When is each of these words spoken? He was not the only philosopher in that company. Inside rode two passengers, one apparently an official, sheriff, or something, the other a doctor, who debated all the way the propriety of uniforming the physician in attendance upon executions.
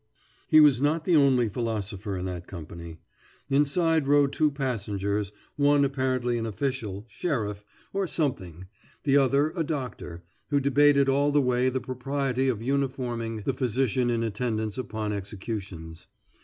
He 0.47 0.59
was 0.59 0.81
not 0.81 1.05
the 1.05 1.15
only 1.15 1.47
philosopher 1.47 2.17
in 2.17 2.25
that 2.25 2.47
company. 2.47 2.97
Inside 3.51 4.07
rode 4.07 4.33
two 4.33 4.49
passengers, 4.49 5.31
one 5.57 5.85
apparently 5.85 6.39
an 6.39 6.47
official, 6.47 7.05
sheriff, 7.07 7.63
or 7.93 8.07
something, 8.07 8.65
the 9.03 9.17
other 9.17 9.51
a 9.51 9.63
doctor, 9.63 10.23
who 10.49 10.59
debated 10.59 11.07
all 11.07 11.31
the 11.31 11.39
way 11.39 11.69
the 11.69 11.79
propriety 11.81 12.47
of 12.47 12.61
uniforming 12.63 13.41
the 13.43 13.53
physician 13.53 14.09
in 14.09 14.23
attendance 14.23 14.75
upon 14.75 15.13
executions. 15.13 16.07